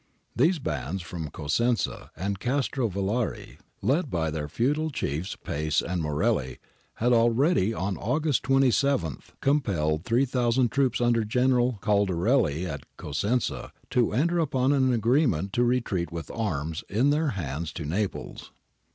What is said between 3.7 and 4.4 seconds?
led by